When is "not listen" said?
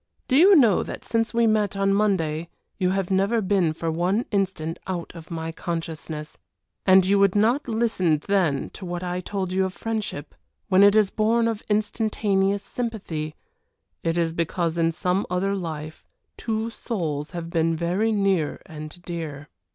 7.35-8.17